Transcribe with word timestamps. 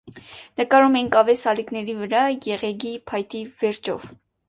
Նկարում 0.61 0.97
էին 1.01 1.11
կավե 1.17 1.35
սալիկների 1.43 1.97
վրա, 2.01 2.25
եղեգի 2.49 2.97
փայտի 3.13 3.47
վերջով։ 3.63 4.15